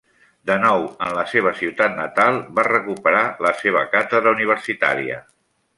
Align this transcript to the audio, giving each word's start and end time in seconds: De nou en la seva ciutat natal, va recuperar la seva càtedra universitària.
De 0.51 0.53
nou 0.61 0.85
en 1.07 1.13
la 1.17 1.25
seva 1.33 1.51
ciutat 1.59 1.93
natal, 1.99 2.41
va 2.61 2.67
recuperar 2.71 3.23
la 3.49 3.53
seva 3.61 3.87
càtedra 3.95 4.37
universitària. 4.39 5.25